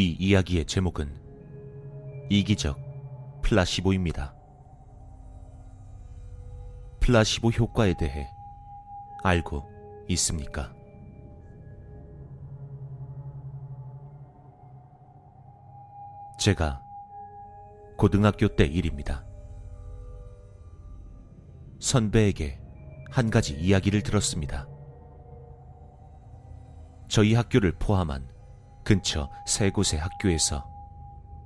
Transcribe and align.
이 0.00 0.16
이야기의 0.18 0.64
제목은 0.64 1.14
이기적 2.30 2.80
플라시보입니다. 3.42 4.34
플라시보 7.00 7.50
효과에 7.50 7.92
대해 7.98 8.30
알고 9.22 9.70
있습니까? 10.08 10.72
제가 16.38 16.82
고등학교 17.98 18.48
때 18.48 18.64
일입니다. 18.64 19.26
선배에게 21.78 22.58
한 23.10 23.28
가지 23.28 23.52
이야기를 23.52 24.02
들었습니다. 24.02 24.66
저희 27.06 27.34
학교를 27.34 27.72
포함한 27.72 28.39
근처 28.90 29.30
세 29.46 29.70
곳의 29.70 30.00
학교에서 30.00 30.68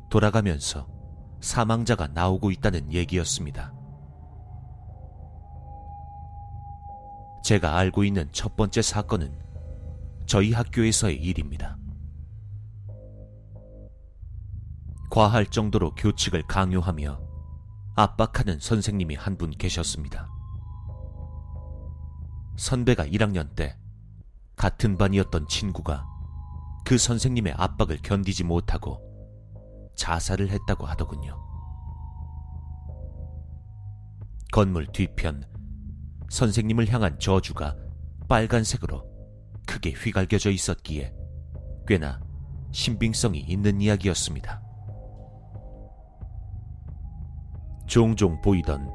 돌아가면서 0.09 0.89
사망자가 1.43 2.07
나오고 2.07 2.51
있다는 2.51 2.91
얘기였습니다. 2.91 3.75
제가 7.45 7.77
알고 7.77 8.05
있는 8.05 8.31
첫 8.33 8.57
번째 8.57 8.81
사건은 8.81 9.39
저희 10.25 10.55
학교에서의 10.55 11.17
일입니다. 11.17 11.77
과할 15.11 15.45
정도로 15.45 15.95
교칙을 15.95 16.45
강요하며 16.47 17.21
압박하는 17.95 18.59
선생님이 18.59 19.17
한 19.17 19.37
분 19.37 19.51
계셨습니다. 19.51 20.31
선배가 22.57 23.05
1학년 23.05 23.55
때 23.55 23.77
같은 24.57 24.97
반이었던 24.97 25.47
친구가 25.47 26.14
그 26.85 26.99
선생님의 26.99 27.55
압박을 27.57 27.99
견디지 28.03 28.45
못하고 28.45 29.01
자살을 29.97 30.51
했다고 30.51 30.87
하더군요. 30.87 31.43
건물 34.53 34.87
뒤편 34.87 35.45
선생님을 36.29 36.89
향한 36.93 37.19
저주가 37.19 37.77
빨간색으로 38.29 39.03
크게 39.67 39.91
휘갈겨져 39.93 40.51
있었기에 40.51 41.15
꽤나 41.87 42.21
신빙성이 42.73 43.41
있는 43.41 43.81
이야기였습니다. 43.81 44.63
종종 47.87 48.41
보이던 48.41 48.91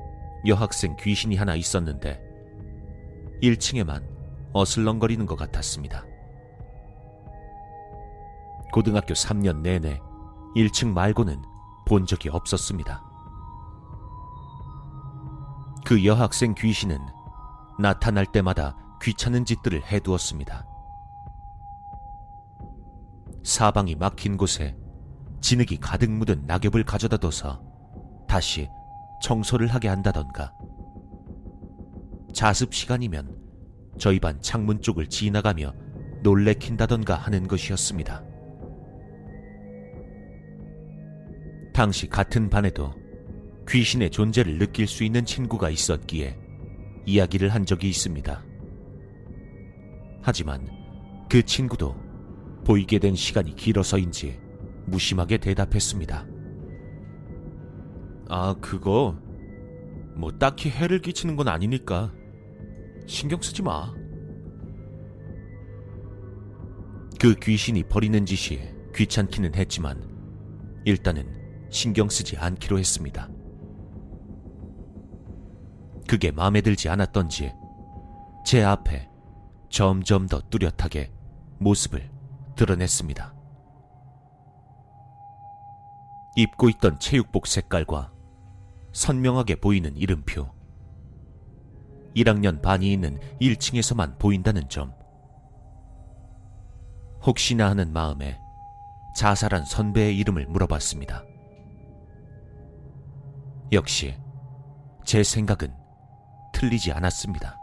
여학생 0.47 0.95
귀신이 0.97 1.35
하나 1.35 1.55
있었는데 1.55 2.21
1층에만 3.41 4.05
어슬렁거리는 4.53 5.25
것 5.25 5.35
같았습니다. 5.35 6.05
고등학교 8.71 9.13
3년 9.13 9.61
내내 9.61 9.99
1층 10.55 10.93
말고는 10.93 11.41
본 11.85 12.05
적이 12.05 12.29
없었습니다. 12.29 13.03
그 15.85 16.05
여학생 16.05 16.53
귀신은 16.53 16.99
나타날 17.79 18.25
때마다 18.27 18.77
귀찮은 19.01 19.45
짓들을 19.45 19.83
해두었습니다. 19.91 20.67
사방이 23.43 23.95
막힌 23.95 24.37
곳에 24.37 24.77
진흙이 25.41 25.77
가득 25.77 26.11
묻은 26.11 26.45
낙엽을 26.45 26.83
가져다 26.83 27.17
둬서 27.17 27.63
다시 28.27 28.69
청소를 29.23 29.67
하게 29.67 29.87
한다던가 29.87 30.53
자습 32.33 32.73
시간이면 32.73 33.35
저희 33.97 34.19
반 34.19 34.39
창문 34.41 34.81
쪽을 34.81 35.07
지나가며 35.07 35.73
놀래킨다던가 36.21 37.15
하는 37.15 37.47
것이었습니다. 37.47 38.28
당시 41.79 42.09
같은 42.09 42.49
반에도 42.49 42.93
귀신의 43.69 44.09
존재를 44.09 44.57
느낄 44.57 44.85
수 44.85 45.05
있는 45.05 45.23
친구가 45.23 45.69
있었기에 45.69 46.37
이야기를 47.05 47.47
한 47.47 47.65
적이 47.65 47.87
있습니다. 47.87 48.43
하지만 50.21 50.67
그 51.29 51.41
친구도 51.41 51.95
보이게 52.65 52.99
된 52.99 53.15
시간이 53.15 53.55
길어서인지 53.55 54.41
무심하게 54.87 55.37
대답했습니다. 55.37 56.27
아, 58.27 58.55
그거 58.59 59.17
뭐 60.17 60.33
딱히 60.37 60.69
해를 60.69 60.99
끼치는 60.99 61.37
건 61.37 61.47
아니니까 61.47 62.13
신경 63.07 63.41
쓰지 63.41 63.61
마. 63.63 63.93
그 67.21 67.35
귀신이 67.35 67.83
버리는 67.83 68.25
짓이 68.25 68.59
귀찮기는 68.93 69.55
했지만 69.55 70.03
일단은 70.83 71.38
신경 71.69 72.09
쓰지 72.09 72.37
않기로 72.37 72.79
했습니다. 72.79 73.29
그게 76.07 76.31
마음에 76.31 76.61
들지 76.61 76.89
않았던지 76.89 77.53
제 78.45 78.63
앞에 78.63 79.07
점점 79.69 80.27
더 80.27 80.41
뚜렷하게 80.49 81.11
모습을 81.59 82.09
드러냈습니다. 82.55 83.35
입고 86.35 86.69
있던 86.69 86.99
체육복 86.99 87.47
색깔과 87.47 88.11
선명하게 88.93 89.55
보이는 89.55 89.95
이름표. 89.95 90.49
1학년 92.15 92.61
반이 92.61 92.91
있는 92.91 93.19
1층에서만 93.39 94.17
보인다는 94.17 94.67
점. 94.67 94.93
혹시나 97.21 97.69
하는 97.69 97.93
마음에 97.93 98.39
자살한 99.15 99.65
선배의 99.65 100.17
이름을 100.17 100.47
물어봤습니다. 100.47 101.23
역시 103.71 104.17
제 105.05 105.23
생각은 105.23 105.73
틀리지 106.53 106.91
않았습니다. 106.91 107.59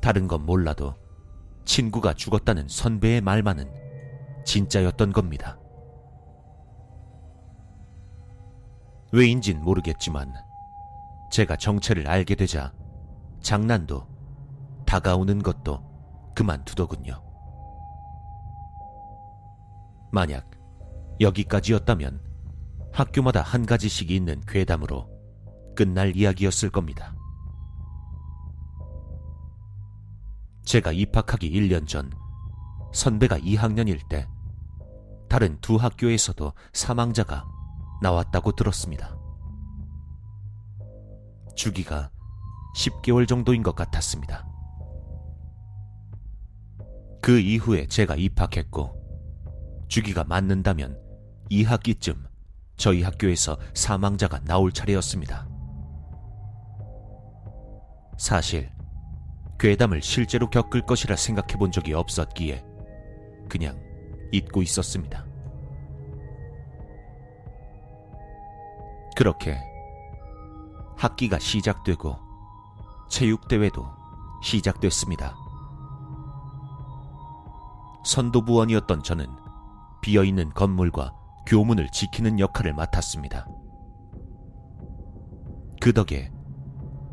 다른 0.00 0.28
건 0.28 0.46
몰라도 0.46 0.94
친구가 1.64 2.14
죽었다는 2.14 2.68
선배의 2.68 3.20
말만은 3.20 3.70
진짜였던 4.44 5.12
겁니다. 5.12 5.58
왜인진 9.12 9.60
모르겠지만 9.62 10.32
제가 11.32 11.56
정체를 11.56 12.08
알게 12.08 12.36
되자 12.36 12.72
장난도 13.40 14.06
다가오는 14.86 15.42
것도 15.42 16.32
그만두더군요. 16.34 17.20
만약 20.12 20.50
여기까지였다면 21.20 22.29
학교마다 22.92 23.42
한 23.42 23.66
가지씩 23.66 24.10
있는 24.10 24.40
괴담으로 24.46 25.08
끝날 25.74 26.16
이야기였을 26.16 26.70
겁니다. 26.70 27.14
제가 30.64 30.92
입학하기 30.92 31.50
1년 31.50 31.86
전 31.86 32.10
선배가 32.92 33.38
2학년일 33.38 34.08
때 34.08 34.28
다른 35.28 35.58
두 35.60 35.76
학교에서도 35.76 36.52
사망자가 36.72 37.44
나왔다고 38.02 38.52
들었습니다. 38.52 39.16
주기가 41.54 42.10
10개월 42.76 43.28
정도인 43.28 43.62
것 43.62 43.74
같았습니다. 43.74 44.46
그 47.22 47.38
이후에 47.38 47.86
제가 47.86 48.16
입학했고 48.16 49.86
주기가 49.88 50.24
맞는다면 50.24 50.98
2학기쯤 51.50 52.29
저희 52.80 53.02
학교에서 53.02 53.58
사망자가 53.74 54.40
나올 54.44 54.72
차례였습니다. 54.72 55.46
사실 58.16 58.72
괴담을 59.58 60.00
실제로 60.00 60.48
겪을 60.48 60.86
것이라 60.86 61.14
생각해 61.16 61.58
본 61.58 61.70
적이 61.70 61.92
없었기에 61.92 62.64
그냥 63.50 63.78
잊고 64.32 64.62
있었습니다. 64.62 65.26
그렇게 69.14 69.58
학기가 70.96 71.38
시작되고 71.38 72.16
체육대회도 73.10 73.86
시작됐습니다. 74.42 75.36
선도부원이었던 78.06 79.02
저는 79.02 79.26
비어있는 80.00 80.54
건물과 80.54 81.19
교문을 81.50 81.90
지키는 81.90 82.40
역할을 82.40 82.72
맡았습니다. 82.72 83.46
그 85.80 85.92
덕에 85.92 86.30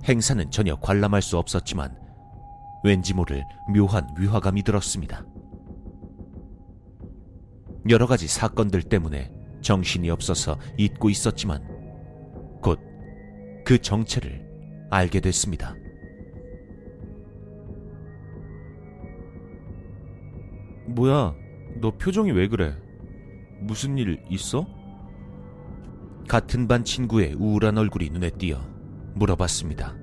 행사는 0.06 0.50
전혀 0.52 0.76
관람할 0.78 1.22
수 1.22 1.38
없었지만 1.38 1.98
왠지 2.86 3.14
모를 3.14 3.44
묘한 3.74 4.08
위화감이 4.18 4.64
들었습니다. 4.64 5.26
여러 7.90 8.08
가지 8.08 8.28
사건들 8.28 8.84
때문에 8.84 9.32
정신이 9.62 10.10
없어서 10.10 10.58
잊고 10.78 11.10
있었지만 11.10 11.62
곧 12.62 12.88
그 13.68 13.78
정체를 13.82 14.48
알게 14.90 15.20
됐습니다. 15.20 15.76
뭐야, 20.86 21.36
너 21.82 21.92
표정이 21.98 22.32
왜 22.32 22.48
그래? 22.48 22.74
무슨 23.60 23.98
일 23.98 24.24
있어? 24.30 24.66
같은 26.28 26.68
반 26.68 26.84
친구의 26.84 27.34
우울한 27.36 27.78
얼굴이 27.78 28.10
눈에 28.10 28.30
띄어 28.32 28.60
물어봤습니다. 29.16 29.96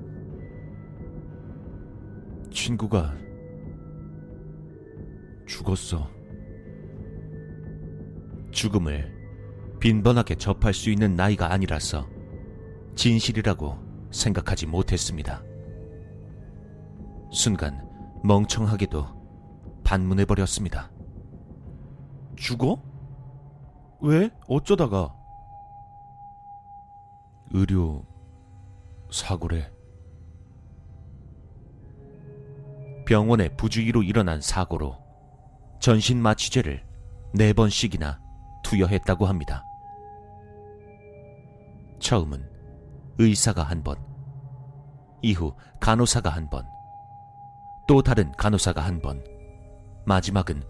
친구가 2.51 3.15
죽었어. 5.47 6.11
죽음을 8.51 9.13
빈번하게 9.81 10.37
접할 10.37 10.73
수 10.73 10.89
있는 10.89 11.15
나이가 11.15 11.53
아니라서 11.53 12.09
진실이라고 12.95 13.77
생각하지 14.11 14.67
못했습니다. 14.67 15.43
순간 17.33 17.87
멍청하게도 18.23 19.83
반문해버렸습니다. 19.85 20.91
죽어? 22.37 22.94
왜? 24.05 24.31
어쩌다가? 24.49 25.15
의료 27.53 28.05
사고래. 29.11 29.73
병원의 33.07 33.57
부주의로 33.57 34.03
일어난 34.03 34.43
사고로 34.43 34.99
전신 35.81 36.21
마취제를 36.21 36.85
네 37.33 37.55
번씩이나 37.55 38.21
투여했다고 38.63 39.25
합니다. 39.25 39.65
처음은 41.99 42.47
의사가 43.17 43.63
한 43.63 43.83
번, 43.83 43.97
이후 45.23 45.55
간호사가 45.81 46.29
한 46.29 46.51
번, 46.51 46.67
또 47.89 48.03
다른 48.03 48.33
간호사가 48.33 48.83
한 48.83 49.01
번, 49.01 49.25
마지막은 50.05 50.63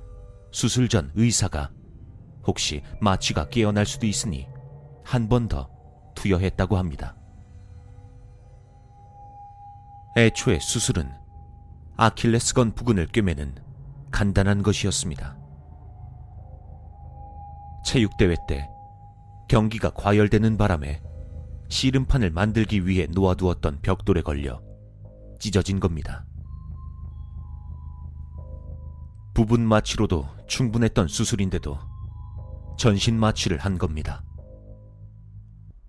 수술 0.52 0.88
전 0.88 1.10
의사가 1.16 1.72
혹시 2.46 2.82
마취가 3.00 3.48
깨어날 3.48 3.86
수도 3.86 4.06
있으니 4.06 4.48
한 5.04 5.28
번 5.28 5.48
더 5.48 5.68
투여했다고 6.14 6.76
합니다. 6.76 7.16
애초에 10.16 10.58
수술은 10.60 11.10
아킬레스건 11.96 12.74
부근을 12.74 13.06
꿰매는 13.08 13.56
간단한 14.10 14.62
것이었습니다. 14.62 15.36
체육대회 17.84 18.36
때 18.48 18.68
경기가 19.48 19.90
과열되는 19.90 20.56
바람에 20.56 21.02
씨름판을 21.68 22.30
만들기 22.30 22.86
위해 22.86 23.06
놓아두었던 23.10 23.80
벽돌에 23.82 24.22
걸려 24.22 24.62
찢어진 25.40 25.80
겁니다. 25.80 26.24
부분 29.34 29.62
마취로도 29.62 30.26
충분했던 30.46 31.08
수술인데도 31.08 31.78
전신 32.76 33.18
마취를 33.18 33.58
한 33.58 33.78
겁니다. 33.78 34.22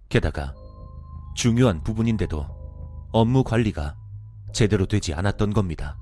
게다가 0.10 0.54
중요한 1.36 1.84
부분인데도 1.84 2.46
업무 3.12 3.44
관리가 3.44 3.96
제대로 4.54 4.86
되지 4.86 5.14
않았던 5.14 5.54
겁니다. 5.54 5.98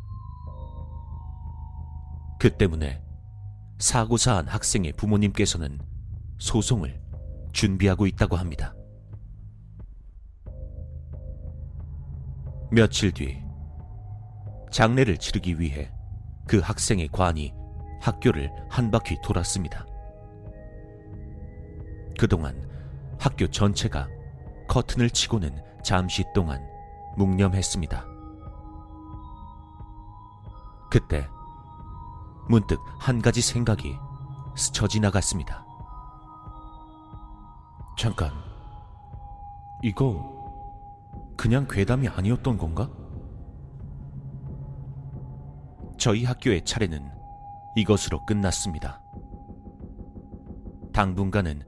그 2.39 2.55
때문에 2.55 3.01
사고 3.79 4.17
사한 4.17 4.47
학생의 4.47 4.93
부모님께서는 4.93 5.79
소송을 6.37 7.01
준비하고 7.53 8.05
있다고 8.07 8.35
합니다. 8.35 8.75
며칠 12.71 13.11
뒤 13.11 13.41
장례를 14.71 15.17
치르기 15.17 15.59
위해 15.59 15.91
그 16.47 16.59
학생의 16.59 17.09
관이 17.11 17.53
학교를 18.01 18.51
한 18.69 18.91
바퀴 18.91 19.15
돌았습니다. 19.23 19.85
그동안 22.19 22.69
학교 23.19 23.47
전체가 23.47 24.07
커튼을 24.67 25.09
치고는 25.09 25.61
잠시 25.83 26.23
동안 26.33 26.61
묵념했습니다. 27.17 28.05
그때 30.89 31.27
문득 32.47 32.79
한 32.99 33.21
가지 33.21 33.41
생각이 33.41 33.95
스쳐 34.55 34.87
지나갔습니다. 34.87 35.65
잠깐, 37.97 38.31
이거 39.81 40.43
그냥 41.35 41.67
괴담이 41.67 42.07
아니었던 42.07 42.57
건가? 42.57 42.89
저희 45.97 46.25
학교의 46.25 46.65
차례는 46.65 47.09
이것으로 47.75 48.25
끝났습니다. 48.25 49.01
당분간은 50.91 51.63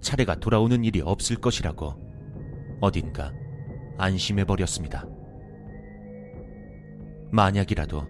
차례가 0.00 0.34
돌아오는 0.34 0.84
일이 0.84 1.00
없을 1.00 1.36
것이라고 1.36 1.94
어딘가 2.80 3.32
안심해버렸습니다. 3.98 5.06
만약이라도 7.32 8.06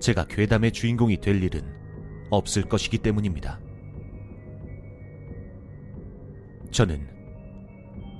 제가 0.00 0.24
괴담의 0.26 0.72
주인공이 0.72 1.20
될 1.20 1.42
일은 1.42 1.62
없을 2.30 2.62
것이기 2.62 2.98
때문입니다. 2.98 3.60
저는 6.70 7.08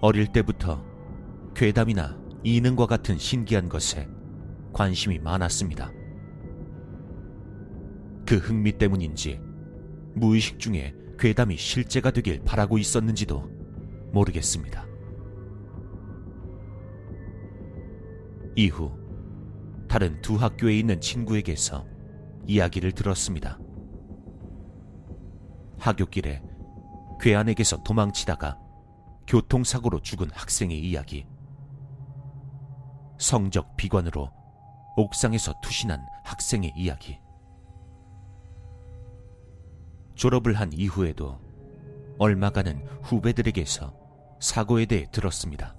어릴 0.01 0.27
때부터 0.33 0.85
괴담이나 1.55 2.21
이능과 2.43 2.87
같은 2.87 3.17
신기한 3.17 3.69
것에 3.69 4.09
관심이 4.73 5.19
많았습니다. 5.19 5.93
그 8.27 8.37
흥미 8.37 8.73
때문인지 8.73 9.41
무의식 10.15 10.59
중에 10.59 10.95
괴담이 11.19 11.57
실제가 11.57 12.11
되길 12.11 12.43
바라고 12.45 12.79
있었는지도 12.79 13.41
모르겠습니다. 14.13 14.87
이후 18.57 18.93
다른 19.89 20.21
두 20.23 20.37
학교에 20.37 20.79
있는 20.79 21.01
친구에게서 21.01 21.87
이야기를 22.47 22.93
들었습니다. 22.93 23.59
하굣길에 25.79 26.43
괴한에게서 27.21 27.83
도망치다가 27.83 28.59
교통사고로 29.27 30.01
죽은 30.01 30.31
학생의 30.33 30.79
이야기. 30.79 31.27
성적 33.19 33.77
비관으로 33.77 34.31
옥상에서 34.97 35.55
투신한 35.63 36.05
학생의 36.25 36.73
이야기. 36.77 37.19
졸업을 40.25 40.55
한 40.55 40.73
이후에도 40.73 41.39
얼마가는 42.19 42.83
후배들에게서 43.03 43.95
사고에 44.41 44.87
대해 44.87 45.05
들었습니다. 45.13 45.77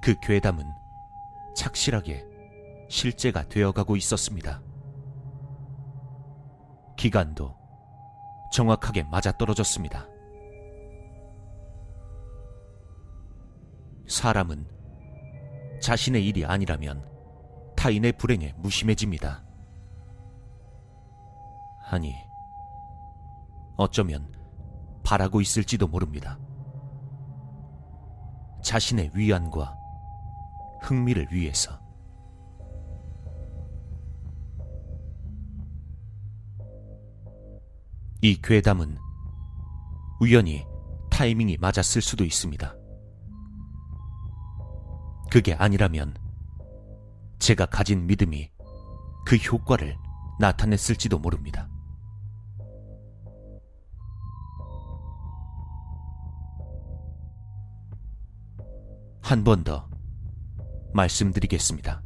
그 0.00 0.14
괴담은 0.22 0.64
착실하게 1.54 2.24
실제가 2.88 3.46
되어가고 3.50 3.96
있었습니다. 3.96 4.62
기간도 6.96 7.54
정확하게 8.50 9.02
맞아떨어졌습니다. 9.02 10.08
사람은 14.08 14.66
자신의 15.82 16.26
일이 16.26 16.46
아니라면 16.46 17.06
타인의 17.76 18.12
불행에 18.12 18.54
무심해집니다. 18.56 19.45
아니, 21.88 22.16
어쩌면 23.76 24.32
바라고 25.04 25.40
있을지도 25.40 25.86
모릅니다. 25.86 26.38
자신의 28.62 29.12
위안과 29.14 29.76
흥미를 30.82 31.28
위해서. 31.30 31.78
이 38.20 38.40
괴담은 38.42 38.98
우연히 40.20 40.66
타이밍이 41.10 41.58
맞았을 41.58 42.02
수도 42.02 42.24
있습니다. 42.24 42.74
그게 45.30 45.54
아니라면 45.54 46.16
제가 47.38 47.66
가진 47.66 48.06
믿음이 48.06 48.50
그 49.24 49.36
효과를 49.36 49.96
나타냈을지도 50.40 51.18
모릅니다. 51.20 51.68
한 59.26 59.42
번 59.42 59.64
더 59.64 59.88
말씀드리겠습니다. 60.94 62.00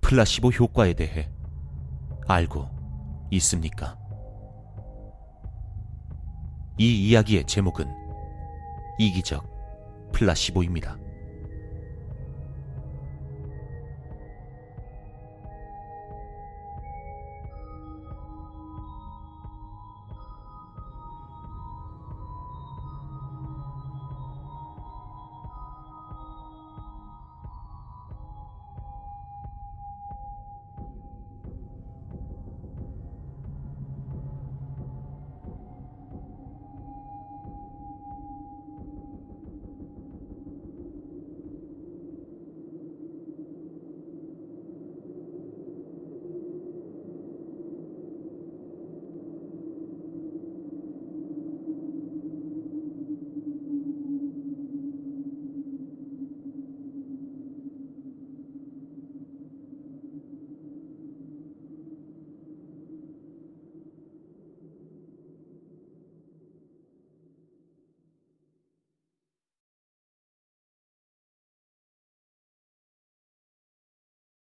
플라시보 0.00 0.50
효과에 0.50 0.94
대해 0.94 1.28
알고 2.28 2.68
있습니까? 3.32 3.98
이 6.78 7.08
이야기의 7.08 7.44
제목은 7.46 7.92
이기적 9.00 10.12
플라시보입니다. 10.12 10.96